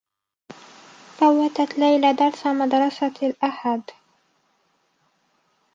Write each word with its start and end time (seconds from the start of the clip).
فوّتت 1.17 1.77
ليلى 1.79 2.13
درس 2.13 2.47
مدرسة 2.47 3.13
الأحد. 3.23 3.81